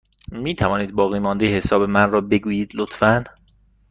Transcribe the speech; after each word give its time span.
می 0.31 0.55
توانید 0.55 0.95
باقیمانده 0.95 1.45
حساب 1.57 1.81
من 1.83 2.11
را 2.11 2.21
بگویید، 2.21 2.75
لطفا؟ 2.75 3.23